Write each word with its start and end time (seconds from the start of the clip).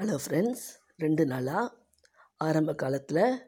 Hello 0.00 0.16
friends 0.24 0.66
ரெண்டு 0.96 1.22
நாளாக 1.26 1.62
ஆரம்ப 2.36 2.74
காலத்தில் 2.74 3.40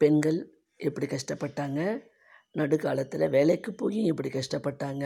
பெண்கள் 0.00 0.38
எப்படி 0.76 1.06
கஷ்டப்பட்டாங்க? 1.06 1.80
நடுக்காலத்தில் 2.54 3.24
வேலைக்கு 3.28 3.70
போய் 3.74 3.98
எப்படி 4.04 4.28
கஷ்டப்பட்டாங்க? 4.28 5.04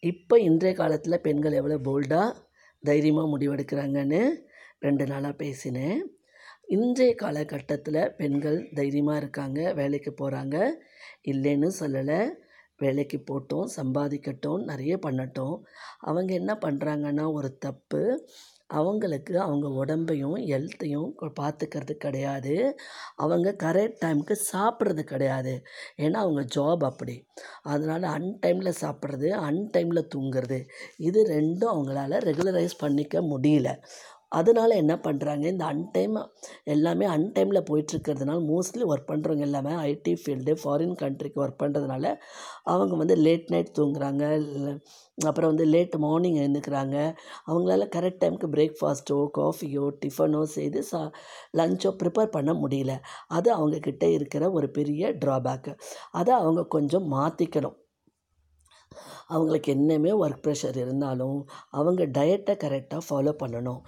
இப்போ 0.00 0.38
இன்றைய 0.38 0.72
காலத்தில் 0.74 1.20
பெண்கள் 1.20 1.58
எவ்வளோ 1.60 1.78
போல்டாக 1.88 2.36
தைரியமாக 2.82 3.32
முடிவெடுக்கிறாங்கன்னு 3.32 4.22
ரெண்டு 4.78 5.06
நாளாக 5.06 5.34
பேசினேன். 5.34 5.98
இன்றைய 6.76 7.14
காலகட்டத்தில் 7.14 8.02
பெண்கள் 8.20 8.60
தைரியமாக 8.74 9.22
இருக்காங்க 9.24 9.72
வேலைக்கு 9.80 10.12
போகிறாங்க 10.22 10.56
இல்லைன்னு 11.22 11.70
சொல்லலை. 11.80 12.22
வேலைக்கு 12.78 13.20
போகட்டும் 13.20 13.68
சம்பாதிக்கட்டும் 13.80 14.62
நிறைய 14.64 14.94
பண்ணட்டும். 15.08 15.56
அவங்க 16.00 16.32
என்ன 16.34 16.52
பண்ணுறாங்கன்னா 16.66 17.26
ஒரு 17.32 17.50
தப்பு 17.58 18.02
அவங்களுக்கு 18.72 19.34
அவங்க 19.40 19.68
உடம்பையும் 19.82 20.36
ஹெல்த்தையும் 20.50 21.10
பார்த்துக்கிறது 21.40 21.94
கிடையாது. 22.04 22.56
அவங்க 23.16 23.54
கரெக்ட் 23.62 23.98
டைமுக்கு 24.04 24.34
சாப்பிட்றது 24.52 25.02
கிடையாது. 25.02 25.54
ஏன்னா 25.96 26.20
அவங்க 26.24 26.42
ஜாப் 26.56 26.84
அப்படி. 26.84 27.16
அதனால் 27.62 28.06
அன்டைமில் 28.16 28.74
சாப்பிட்றது 28.80 29.30
அன்டைமில் 29.48 30.08
தூங்குறது 30.14 30.60
இது 30.98 31.20
ரெண்டும் 31.28 31.68
அவங்களால 31.74 32.20
ரெகுலரைஸ் 32.28 32.78
பண்ணிக்க 32.78 33.20
முடியல. 33.22 33.68
அதனால 34.32 34.70
என்ன 34.74 34.94
பண்ணுறாங்க 35.06 35.44
இந்த 35.46 35.64
அன்டைம் 35.64 36.16
எல்லாமே 36.74 37.06
அன்டைமில் 37.06 37.66
போயிட்டுருக்கிறதுனால 37.70 38.40
மோஸ்ட்லி 38.50 38.84
ஒர்க் 38.92 39.10
பண்ணுறவங்க 39.10 39.40
எல்லாமே 39.40 39.74
ஐடி 39.90 40.14
ஃபீல்டு 40.22 40.54
ஃபாரின் 40.62 40.96
கண்ட்ரிக்கு 41.02 41.42
ஒர்க் 41.44 41.62
பண்ணுறதுனால 41.62 42.06
அவங்க 42.64 42.94
வந்து 42.96 43.16
லேட் 43.16 43.50
நைட் 43.50 43.76
தூங்குறாங்க. 43.78 44.24
அப்புறம் 45.18 45.50
வந்து 45.52 45.64
லேட் 45.64 45.96
மார்னிங் 45.96 46.38
எழுந்துக்கிறாங்க. 46.44 46.96
அவங்களால 47.46 47.86
கரெக்ட் 47.96 48.22
டைமுக்கு 48.22 48.48
பிரேக்ஃபாஸ்ட்டோ 48.56 49.18
காஃபியோ 49.38 49.84
டிஃபனோ 50.02 50.42
செய்து 50.56 50.82
சா 50.82 51.00
லஞ்சோ 51.58 51.92
ப்ரிப்பேர் 52.02 52.34
பண்ண 52.36 52.52
முடியல. 52.62 52.94
அது 53.28 53.50
அவங்கக்கிட்ட 53.58 54.04
இருக்கிற 54.18 54.50
ஒரு 54.50 54.70
பெரிய 54.70 55.12
ட்ராபேக்கு 55.24 55.74
அதை 56.12 56.32
அவங்க 56.34 56.64
கொஞ்சம் 56.76 57.08
மாற்றிக்கணும் 57.12 57.78
அவங்களுக்கு 59.26 59.74
என்னமே 59.74 60.12
ஒர்க் 60.22 60.42
ப்ரெஷர் 60.44 60.76
இருந்தாலும் 60.76 61.38
அவங்க 61.70 62.06
டயட்டை 62.18 62.54
கரெக்டாக 62.64 63.02
ஃபாலோ 63.08 63.34
பண்ணணும். 63.42 63.80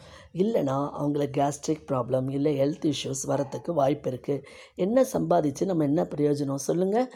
இல்லைனா 0.42 0.77
அவங்களுக்கு 1.00 1.34
கேஸ்ட்ரிக் 1.41 1.84
ப்ராப்ளம் 1.91 2.28
இல்லை 2.30 2.52
ஹெல்த் 2.60 2.86
இஷ்யூஸ் 2.92 3.25
வரத்துக்கு 3.28 3.72
வாய்ப்பு 3.72 4.10
இருக்குது 4.10 4.44
என்ன 4.75 5.06
சம்பாதிச்சு 5.12 5.64
நம்ம 5.64 5.84
என்ன 5.84 6.02
பிரயோஜனம்? 6.14 6.66
சொல்லுங்கள் 6.69 7.10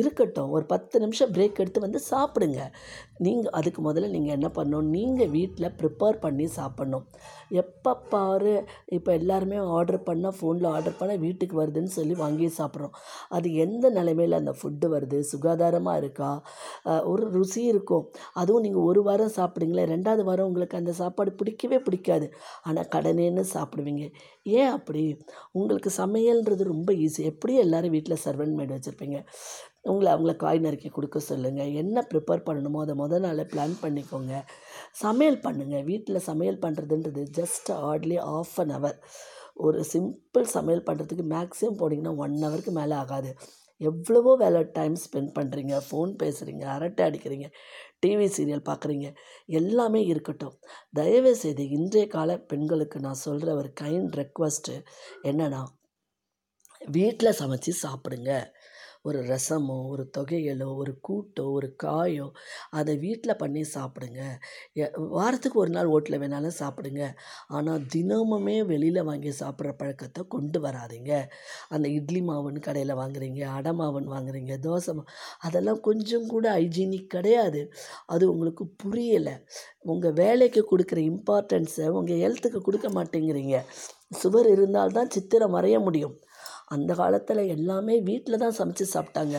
இருக்கட்டும். 0.00 0.50
ஒரு 0.56 0.64
பத்து 0.72 0.96
நிமிஷம் 1.02 1.32
பிரேக் 1.36 1.60
எடுத்து 1.62 1.80
வந்து 1.84 2.00
சாப்பிடுங்க. 2.10 2.60
நீங்கள் 3.26 3.54
அதுக்கு 3.58 3.80
முதல்ல 3.86 4.08
நீங்கள் 4.16 4.36
என்ன 4.36 4.48
பண்ணணும்? 4.58 4.90
நீங்கள் 4.96 5.32
வீட்டில் 5.36 5.74
ப்ரிப்பேர் 5.80 6.18
பண்ணி 6.24 6.46
சாப்பிட்ணும். 6.58 7.06
எப்போ 7.62 7.92
பாரு 8.12 8.54
இப்போ 8.96 9.10
எல்லாருமே 9.20 9.58
ஆர்டர் 9.76 10.00
பண்ணால் 10.08 10.36
ஃபோனில் 10.38 10.68
ஆர்டர் 10.74 10.98
பண்ணால் 11.00 11.22
வீட்டுக்கு 11.24 11.54
வருதுன்னு 11.60 11.92
சொல்லி 11.96 12.14
வாங்கி 12.22 12.48
சாப்பிட்றோம். 12.58 12.94
அது 13.36 13.48
எந்த 13.64 13.86
நிலைமையில் 13.98 14.38
அந்த 14.40 14.54
ஃபுட்டு 14.58 14.88
வருது? 14.94 15.20
சுகாதாரமாக 15.32 16.00
இருக்கா? 16.02 16.30
ஒரு 17.12 17.24
ருசி 17.36 17.62
இருக்கும். 17.72 18.04
அதுவும் 18.42 18.64
நீங்கள் 18.66 18.86
ஒரு 18.90 19.02
வாரம் 19.08 19.34
சாப்பிடுங்களேன். 19.38 19.90
ரெண்டாவது 19.94 20.24
வாரம் 20.30 20.48
உங்களுக்கு 20.50 20.80
அந்த 20.80 20.94
சாப்பாடு 21.00 21.32
பிடிக்கவே 21.40 21.80
பிடிக்காது. 21.88 22.28
ஆனால் 22.68 22.90
கடனேன்னு 22.96 23.44
சாப்பிடுவீங்க. 23.56 24.06
ஏன் 24.60 24.70
அப்படி? 24.70 25.02
உங்களுக்கு 25.52 25.90
சமையல்ன்றது 25.96 26.64
ரொம்ப 26.64 26.92
ஈஸி 27.04 27.22
எப்படியும் 27.30 27.64
எல்லோரும் 27.64 27.94
வீட்டில் 27.96 28.22
சர்வெண்ட் 28.24 28.56
மேட் 28.58 28.74
வச்சுருப்பீங்க? 28.74 29.18
உங்களை 29.82 30.08
அவங்கள 30.14 30.36
காய் 30.36 30.58
நறுக்கி 30.58 30.90
கொடுக்க 30.90 31.18
சொல்லுங்கள் 31.18 31.72
என்ன 31.72 32.06
ப்ரிப்பேர் 32.12 32.46
பண்ணணுமோ 32.48 32.80
அதை 32.84 32.94
முத 32.94 33.18
நாளே 33.18 33.44
பிளான் 33.52 33.76
பண்ணிக்கோங்க. 33.82 34.34
சமையல் 35.04 35.38
பண்ணுங்கள் 35.46 35.86
வீட்டில் 35.90 36.26
சமையல் 36.30 36.62
பண்ணுறதுன்றது 36.66 37.24
just 37.40 37.70
hardly 37.82 38.18
half 38.36 38.56
an 38.64 38.74
hour 38.76 38.98
ஒரு 39.66 39.78
சிம்பிள் 39.92 40.52
சமையல் 40.56 40.86
பண்ணுறதுக்கு 40.88 41.24
மேக்ஸிமம் 41.34 41.80
போனீங்கன்னா 41.80 42.16
ஒன் 42.16 42.36
ஹவருக்கு 42.44 42.72
மேலே 42.80 42.94
ஆகாது. 42.94 43.30
எவ்வளவோ 43.80 44.32
வேலை 44.36 44.60
டைம் 44.76 44.94
ஸ்பெண்ட் 45.02 45.32
பண்ணுறீங்க 45.38 45.74
ஃபோன் 45.88 46.12
பேசுகிறீங்க 46.22 46.64
அரட்டை 46.76 47.02
அடிக்கிறீங்க. 47.08 47.46
டிவி 48.06 48.26
சீரியல் 48.36 48.68
பார்க்குறீங்க 48.68 49.06
எல்லாமே 49.46 50.00
இருக்கட்டும். 50.04 50.54
தயவு 50.92 51.32
செய்து 51.36 51.68
இன்றைய 51.68 52.06
கால 52.06 52.38
பெண்களுக்கு 52.38 53.00
நான் 53.00 53.22
சொல்கிற 53.26 53.54
ஒரு 53.54 53.72
கைண்ட் 53.80 54.14
ரெக்வஸ்ட்டு 54.20 54.74
என்னென்னா 55.22 55.62
வீட்டில் 56.80 57.38
சமைத்து 57.40 57.72
சாப்பிடுங்க. 57.82 58.32
ஒரு 59.08 59.20
ரசமோ 59.32 59.76
ஒரு 59.92 60.04
தொகையலோ 60.16 60.68
ஒரு 60.82 60.92
கூட்டோ 61.08 61.44
ஒரு 61.58 61.68
காயோ 61.84 62.26
அதை 62.78 62.94
வீட்டில் 63.04 63.40
பண்ணி 63.42 63.62
சாப்பிடுங்க. 63.74 64.20
வாரத்துக்கு 65.16 65.58
ஒரு 65.64 65.72
நாள் 65.76 65.90
ஹோட்டலில் 65.92 66.22
வேணாலும் 66.24 66.56
சாப்பிடுங்க. 66.60 67.02
ஆனால் 67.56 67.84
தினமுமே 67.94 68.56
வெளியில் 68.72 69.06
வாங்கி 69.10 69.32
சாப்பிட்ற 69.42 69.72
பழக்கத்தை 69.80 70.22
கொண்டு 70.36 70.60
வராதிங்க. 70.66 71.12
அந்த 71.74 71.86
இட்லி 71.98 72.22
மாவுன்னு 72.30 72.66
கடையில் 72.68 72.98
வாங்குறீங்க 73.02 73.42
அடை 73.56 73.74
மாவுன்னு 73.80 74.14
வாங்குறீங்க 74.16 74.54
தோசை 74.66 74.94
மா 74.98 75.04
அதெல்லாம் 75.48 75.80
கொஞ்சம் 75.88 76.26
கூட 76.34 76.46
ஹைஜீனிக் 76.58 77.12
கிடையாது. 77.16 77.62
அது 78.14 78.24
உங்களுக்கு 78.32 78.64
புரியலை. 78.82 79.34
உங்கள் 79.92 80.16
வேலைக்கு 80.22 80.62
கொடுக்குற 80.70 81.00
இம்பார்ட்டன்ஸை 81.12 81.86
உங்கள் 81.98 82.22
ஹெல்த்துக்கு 82.24 82.60
கொடுக்க 82.68 82.88
மாட்டேங்கிறீங்க. 82.98 83.56
சுவர் 84.20 84.48
இருந்தால்தான் 84.54 85.12
சித்திரம் 85.14 85.54
வரைய 85.56 85.78
முடியும். 85.86 86.16
அந்த 86.70 86.92
காலத்தில் 86.94 87.50
எல்லாமே 87.56 87.94
வீட்டில் 88.08 88.42
தான் 88.44 88.58
சமைச்சு 88.58 88.86
சாப்பிட்டாங்க. 88.94 89.38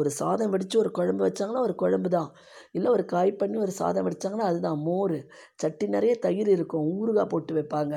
ஒரு 0.00 0.10
சாதம் 0.20 0.52
வடித்து 0.52 0.76
ஒரு 0.82 0.90
குழம்பு 0.90 1.22
வச்சாங்கன்னா 1.26 1.60
ஒரு 1.66 1.74
குழம்பு 1.82 2.08
தான். 2.16 2.30
இல்லை 2.76 2.88
ஒரு 2.96 3.04
காய் 3.12 3.32
பண்ணி 3.40 3.56
ஒரு 3.64 3.72
சாதம் 3.80 4.06
வடித்தாங்கன்னா 4.06 4.48
அதுதான் 4.50 4.80
மோர். 4.86 5.18
சட்டி 5.62 5.86
நிறைய 5.88 6.14
தயிர் 6.24 6.50
இருக்கும் 6.56 6.88
ஊறுகாய் 6.96 7.30
போட்டு 7.32 7.52
வைப்பாங்க. 7.58 7.94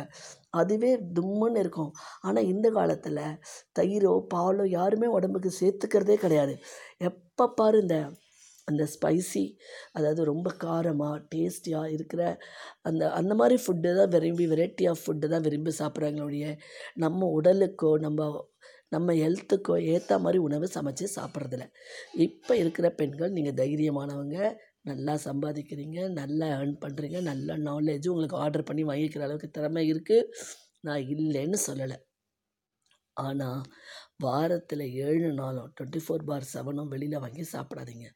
அதுவே 0.54 0.92
தும்முன்னு 1.18 1.62
இருக்கும். 1.64 1.92
ஆனால் 2.22 2.50
இந்த 2.54 2.68
காலத்தில் 2.78 3.24
தயிரோ 3.80 4.14
பாலோ 4.34 4.68
யாருமே 4.78 5.10
உடம்புக்கு 5.18 5.52
சேர்த்துக்கிறதே 5.62 6.18
கிடையாது. 6.26 6.56
எப்போ 7.10 7.48
பாரு 7.60 7.80
இந்த 7.86 7.98
அந்த 8.68 8.84
ஸ்பைசி 8.94 9.44
அதாவது 9.98 10.22
ரொம்ப 10.30 10.48
காரமாக 10.64 11.20
டேஸ்டியாக 11.34 11.94
இருக்கிற 11.96 12.22
அந்த 12.88 13.04
அந்த 13.20 13.34
மாதிரி 13.36 13.58
ஃபுட்டு 13.64 13.92
தான் 14.00 14.12
விரும்பி 14.16 14.46
வெரைட்டி 14.54 14.86
ஆஃப் 14.90 15.04
ஃபுட்டு 15.04 15.28
தான் 15.34 15.46
விரும்பி 15.46 15.72
சாப்பிட்றாங்களே 15.80 16.52
நம்ம 16.96 17.30
உடலுக்கோ 17.38 17.92
நம்ம 18.06 18.28
நம்ம 18.92 19.14
ஹெல்த்துக்கு 19.22 19.74
ஏற்ற 19.94 20.14
மாதிரி 20.24 20.40
உணவு 20.48 20.68
சமைச்சு 20.76 21.06
சாப்பிட்றதில்ல. 21.18 21.66
இப்போ 22.28 22.54
இருக்கிற 22.64 22.90
பெண்கள் 23.02 23.36
நீங்கள் 23.38 23.60
தைரியமானவங்க 23.62 24.38
நல்லா 24.90 25.14
சம்பாதிக்கிறீங்க 25.28 26.00
நல்லா 26.20 26.48
ஏர்ன் 26.58 26.76
பண்ணுறீங்க 26.84 27.20
நல்ல 27.30 27.58
நாலேஜும் 27.70 28.14
உங்களுக்கு 28.16 28.42
ஆர்டர் 28.44 28.68
பண்ணி 28.70 28.84
வாங்கிக்கிற 28.92 29.26
அளவுக்கு 29.28 29.50
திறமை 29.58 29.84
இருக்குது 29.94 30.30
நான் 30.88 31.08
இல்லைன்னு 31.16 31.60
சொல்லலை. 31.68 31.98
ஆனால் 33.18 33.62
வாரத்தில் 34.26 34.84
ஏழு 35.06 35.28
நாளும் 35.40 35.70
டுவெண்ட்டி 35.78 36.02
ஃபோர் 36.06 36.26
பார் 36.30 36.46
செவனும் 36.54 36.92
வெளியில் 36.94 37.24
வாங்கி 37.24 37.44
சாப்பிடாதீங்க. 37.54 38.08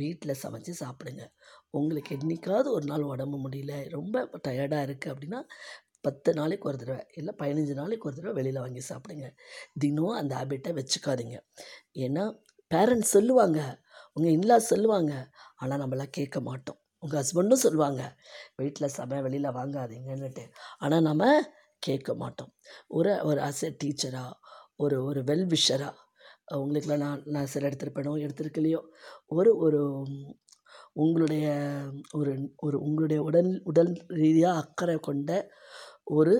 வீட்டில் 0.00 0.40
சமைச்சு 0.42 0.72
சாப்பிடுங்க. 0.82 1.24
உங்களுக்கு 1.78 2.10
என்றைக்காவது 2.16 2.68
ஒரு 2.76 2.86
நாள் 2.92 3.10
உடம்பு 3.12 3.38
முடியல 3.46 3.74
ரொம்ப 3.96 4.24
டயர்டாக 4.46 4.86
இருக்குது 4.88 5.12
அப்படின்னா 5.14 5.40
பத்து 6.04 6.30
நாளைக்கு 6.34 6.68
ஒரு 6.68 6.78
தடவை 6.78 7.02
இல்லை 7.12 7.32
பதினஞ்சு 7.38 7.74
நாளைக்கு 7.74 8.08
ஒரு 8.08 8.16
தடவை 8.16 8.34
வெளியில் 8.34 8.60
வாங்கி 8.60 8.82
சாப்பிடுங்க. 8.88 9.26
தினம் 9.78 10.18
அந்த 10.20 10.32
ஹேபிட்டை 10.34 10.72
வச்சுக்காதீங்க. 10.78 11.36
ஏன்னா 11.96 12.24
பேரண்ட்ஸ் 12.70 13.14
சொல்லுவாங்க. 13.16 13.60
உங்கள் 14.16 14.34
இன்லா 14.36 14.56
சொல்லுவாங்க. 14.56 15.12
ஆனால் 15.56 15.80
நம்மளாம் 15.80 16.16
கேட்க 16.18 16.38
மாட்டோம். 16.40 16.78
உங்கள் 17.02 17.20
ஹஸ்பண்டும் 17.22 17.64
சொல்லுவாங்க. 17.66 18.02
வீட்டில் 18.56 18.88
சம 18.88 19.20
வெளியில் 19.20 19.56
வாங்காதீங்கன்னுட்டு. 19.56 20.44
ஆனால் 20.78 21.02
நம்ம 21.02 21.24
கேட்க 21.82 22.14
மாட்டோம். 22.14 22.52
ஒரு 22.88 23.12
ஒரு 23.22 23.40
அஸ் 23.40 23.64
எ 23.64 23.70
டீச்சராக 23.84 24.38
ஒரு 24.76 24.96
ஒரு 25.04 25.20
வெல் 25.24 25.46
விஷராக 25.52 25.96
உங்களுக்குலாம் 26.58 26.98
நான் 26.98 27.22
நான் 27.26 27.46
சில 27.46 27.68
எடுத்துருப்பேனோ 27.68 28.12
எடுத்திருக்கலையோ 28.24 28.80
ஒரு 29.32 29.50
ஒரு 29.56 29.80
உங்களுடைய 30.96 31.46
ஒரு 32.12 32.32
ஒரு 32.56 32.80
உங்களுடைய 32.80 33.22
உடல் 33.22 33.60
உடல் 33.64 33.92
ரீதியாக 34.08 34.58
அக்கறை 34.58 34.96
கொண்ட 35.00 35.30
ஒரு 36.04 36.34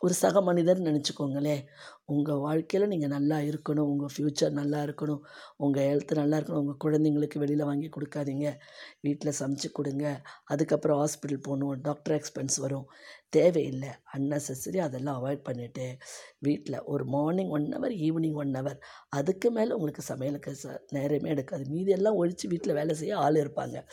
ஒரு 0.00 0.14
சக 0.14 0.40
மனிதர்னு 0.40 0.88
நினச்சிக்கோங்களேன். 0.90 1.62
உங்கள் 2.04 2.36
வாழ்க்கையில் 2.36 2.88
நீங்கள் 2.88 3.08
நல்லா 3.08 3.36
இருக்கணும். 3.36 3.88
உங்கள் 3.92 4.08
ஃப்யூச்சர் 4.16 4.50
நல்லா 4.50 4.82
இருக்கணும். 4.82 5.20
உங்கள் 5.56 5.84
ஹெல்த் 5.84 6.14
நல்லா 6.14 6.38
இருக்கணும். 6.38 6.66
உங்கள் 6.66 6.80
குழந்தைங்களுக்கு 6.84 7.38
வெளியில் 7.38 7.64
வாங்கி 7.64 7.88
கொடுக்காதீங்க. 7.88 8.56
வீட்டில் 9.00 9.32
சமைச்சு 9.38 9.72
கொடுங்க. 9.72 10.20
அதுக்கப்புறம் 10.44 11.06
ஹாஸ்பிட்டல் 11.06 11.42
போகணும். 11.42 11.80
டாக்டர் 11.80 12.20
எக்ஸ்பென்ஸ் 12.20 12.60
வரும். 12.60 12.86
தேவையில்லை. 13.28 13.88
அன்னெசரி 14.12 14.78
அதெல்லாம் 14.78 15.24
அவாய்ட் 15.24 15.46
பண்ணிவிட்டு 15.48 15.96
வீட்டில் 16.38 16.82
ஒரு 16.82 17.04
morning 17.04 17.48
one 17.48 17.76
hour 17.76 17.90
evening 17.90 18.32
one 18.32 18.52
hour 18.52 18.78
அதுக்கு 19.08 19.50
மேலே 19.50 19.70
உங்களுக்கு 19.70 20.02
சமையலுக்கு 20.02 20.56
ச 20.62 20.80
நேரமே 20.88 21.30
எடுக்காது. 21.30 21.64
மீதி 21.68 21.90
எல்லாம் 21.90 22.14
ஒழித்து 22.14 22.48
வீட்டில் 22.48 22.72
வேலை 22.72 22.94
செய்ய 22.94 23.16
ஆள் 23.16 23.34
இருப்பாங்க. 23.34 23.84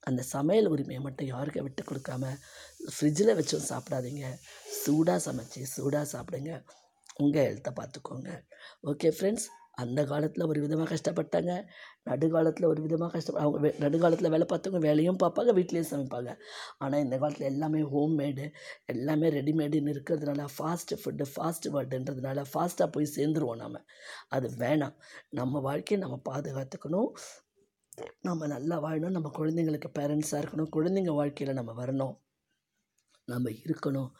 அந்த 0.00 0.22
சமையல் 0.22 0.66
உரிமையை 0.66 1.02
மட்டும் 1.02 1.26
யாருக்கும் 1.26 1.62
விட்டு 1.62 1.82
கொடுக்காம 1.82 2.26
ஃப்ரிட்ஜில் 2.98 3.36
வச்சும் 3.36 3.68
சாப்பிடாதீங்க. 3.68 4.26
சூடாக 4.66 5.32
சமைச்சி 5.32 5.62
சூடாக 5.62 6.06
சாப்பிடுங்க. 6.18 6.62
உங்கள் 7.22 7.46
ஹெல்த்தை 7.48 7.72
பார்த்துக்கோங்க. 7.80 8.30
ஓகே 8.90 9.10
ஃப்ரெண்ட்ஸ் 9.16 9.48
அந்த 9.82 10.00
காலத்தில் 10.10 10.46
ஒரு 10.50 10.58
விதமாக 10.64 10.88
கஷ்டப்பட்டாங்க. 10.94 11.52
நடுக்காலத்தில் 12.08 12.66
ஒரு 12.70 12.80
விதமாக 12.86 13.10
கஷ்டப்பட 13.14 13.42
அவங்க 13.44 13.68
நடுக்காலத்தில் 13.84 14.30
வேலை 14.34 14.46
பார்த்தவங்க 14.52 14.80
வேலையும் 14.86 15.20
பார்ப்பாங்க 15.22 15.52
வீட்லேயும் 15.58 15.90
சமைப்பாங்க. 15.92 16.30
ஆனால் 16.78 17.02
இந்த 17.04 17.16
காலத்தில் 17.18 17.50
எல்லாமே 17.52 17.80
ஹோம்மேடு 17.94 18.46
எல்லாமே 18.94 19.28
ரெடிமேடுன்னு 19.38 19.94
இருக்கிறதுனால 19.94 20.46
ஃபாஸ்ட்டு 20.56 20.98
ஃபுட்டு 21.02 21.26
ஃபாஸ்ட் 21.34 21.68
வேர்ல்டுன்றதுனால 21.76 22.44
ஃபாஸ்ட்டாக 22.52 22.88
போய் 22.96 23.14
சேர்ந்துருவோம் 23.16 23.62
நம்ம 23.64 23.82
அது 24.28 24.48
வேணாம். 24.64 24.96
நம்ம 25.40 25.60
வாழ்க்கையை 25.68 26.00
நம்ம 26.06 26.18
பாதுகாத்துக்கணும். 26.30 27.10
நம்ம 28.28 28.46
நல்லா 28.46 28.76
வாழணும். 28.84 29.16
நம்ம 29.18 29.30
குழந்தைங்களுக்கு 29.38 29.90
பேரண்ட்ஸாக 29.98 30.42
இருக்கணும். 30.42 30.72
குழந்தைங்க 30.76 31.14
வாழ்க்கையில் 31.20 31.58
நம்ம 31.60 31.72
வரணும். 31.84 32.14
நம்ம 33.32 33.50
இருக்கணும் 33.64 34.10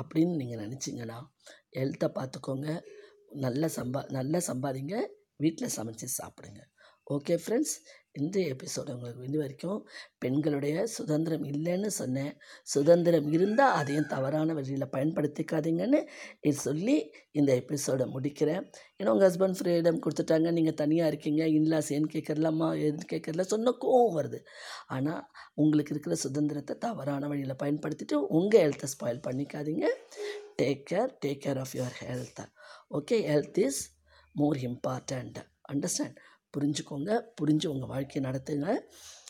அப்படின்னு 0.00 0.34
நீங்கள் 0.40 0.62
நினச்சிங்கன்னா 0.64 1.18
ஹெல்த்தை 1.78 2.08
பார்த்துக்கோங்க 2.18 2.68
நல்ல 3.44 3.66
சம்பா 3.76 4.00
நல்லா 4.16 4.38
சம்பாதிங்க. 4.50 4.96
வீட்டில் 5.42 5.74
சமைச்சு 5.76 6.06
சாப்பிடுங்க. 6.18 6.60
ஓகே 7.16 7.34
ஃப்ரெண்ட்ஸ் 7.42 7.74
இந்த 8.18 8.38
எபிசோடு 8.52 8.90
உங்களுக்கு 8.92 9.26
இது 9.28 9.38
வரைக்கும் 9.38 9.78
பெண்களுடைய 10.18 10.86
சுதந்திரம் 10.86 11.44
இல்லைன்னு 11.44 11.90
சொன்னேன். 11.98 12.32
சுதந்திரம் 12.62 13.28
இருந்தால் 13.32 13.74
அதையும் 13.74 14.06
தவறான 14.06 14.54
வழியில் 14.54 14.92
பயன்படுத்திக்காதீங்கன்னு 14.96 16.00
சொல்லி 16.64 16.96
இந்த 17.30 17.54
எபிசோடை 17.54 18.06
முடிக்கிறேன். 18.14 18.64
ஏன்னா 18.98 19.08
உங்கள் 19.08 19.30
ஹஸ்பண்ட் 19.30 19.58
ஃப்ரீடம் 19.60 20.00
கொடுத்துட்டாங்க. 20.04 20.52
நீங்கள் 20.52 20.78
தனியாக 20.82 21.10
இருக்கீங்க. 21.12 21.42
இன்லாஸ் 21.58 21.92
ஏன்னு 21.96 22.10
கேட்குறலாமா 22.12 22.68
எதுன்னு 22.86 23.06
கேட்குறல 23.12 23.40
சொன்ன 23.40 23.74
கோவம் 23.80 24.16
வருது. 24.18 24.40
ஆனால் 24.86 25.22
உங்களுக்கு 25.54 25.92
இருக்கிற 25.92 26.16
சுதந்திரத்தை 26.16 26.76
தவறான 26.78 27.28
வழியில் 27.28 27.60
பயன்படுத்திட்டு 27.62 28.14
உங்கள் 28.38 28.64
ஹெல்த்தை 28.64 28.88
ஸ்பாயில் 28.94 29.24
பண்ணிக்காதீங்க. 29.28 29.86
Take 30.62 30.82
care 30.90 31.12
take 31.24 31.42
care 31.44 31.58
of 31.58 31.74
your 31.74 31.96
health 32.04 32.40
okay 32.96 33.16
health 33.30 33.58
is 33.58 33.80
more 34.32 34.56
important 34.56 35.38
understand 35.72 36.18
புரிஞ்சுக்கோங்க 36.54 37.12
புரிஞ்சு 37.40 37.66
உங்கள் 37.66 37.92
வாழ்க்கையை 37.94 38.22
நடத்துங்க. 38.28 38.68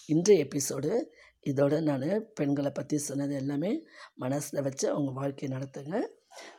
இன்றைய 0.07 0.47
எபிசோடு 0.47 0.91
இதோடு 1.41 1.77
நான் 1.83 2.09
பெண்களை 2.35 2.71
பற்றி 2.71 2.97
சொன்னது 2.99 3.35
எல்லாமே 3.35 3.71
மனசில் 4.23 4.65
வச்சு 4.67 4.87
அவங்க 4.93 5.11
வாழ்க்கையை 5.21 5.51
நடத்துங்க. 5.57 5.95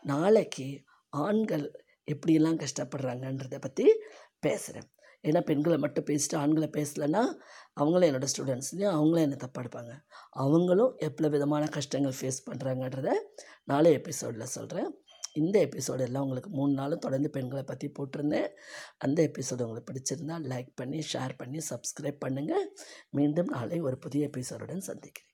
நாளைக்கு 0.04 0.68
ஆண்கள் 1.14 1.66
எப்படியெல்லாம் 2.08 2.62
கஷ்டப்படுறாங்கன்றதை 2.64 3.60
பற்றி 3.60 3.86
பேசுகிறேன் 4.40 4.88
ஏன்னா 5.24 5.40
பெண்களை 5.42 5.78
மட்டும் 5.78 6.08
பேசிட்டு 6.10 6.36
ஆண்களை 6.36 6.68
பேசலைன்னா 6.78 7.24
அவங்களும் 7.74 8.10
என்னோடய 8.10 8.32
ஸ்டூடெண்ட்ஸ்லேயும் 8.34 8.96
அவங்களும் 8.98 9.26
என்னை 9.26 9.38
தப்பாக 9.42 9.64
எடுப்பாங்க. 9.64 9.94
அவங்களும் 10.44 10.94
எவ்வளோ 11.08 11.30
விதமான 11.30 11.64
கஷ்டங்கள் 11.78 12.18
ஃபேஸ் 12.20 12.46
பண்ணுறாங்கன்றத 12.48 13.12
நாளை 13.72 13.92
எபிசோடில் 13.94 14.54
சொல்கிறேன் 14.58 14.90
இந்த 15.34 15.66
எபிசோடு 15.66 16.00
எல்லாம் 16.00 16.22
உங்களுக்கு 16.22 16.50
மூணு 16.50 16.74
நாளும் 16.74 17.00
தொடர்ந்து 17.00 17.30
பெண்களை 17.30 17.64
பற்றி 17.64 17.92
போட்டிருந்தேன். 18.00 18.48
அந்த 18.98 19.24
எபிசோடு 19.24 19.62
உங்களுக்கு 19.62 19.94
பிடிச்சிருந்தா 19.94 20.38
லைக் 20.54 20.68
பண்ணி 20.76 21.04
ஷேர் 21.14 21.34
பண்ணி 21.38 21.58
சப்ஸ்கிரைப் 21.58 22.22
பண்ணுங்கள் 22.26 22.66
மீண்டும் 23.10 23.48
நாளை 23.48 23.82
ஒரு 23.82 23.98
புதிய 23.98 24.28
எபிசோடுடன் 24.28 24.78
சந்திக்கிறேன். 24.78 25.29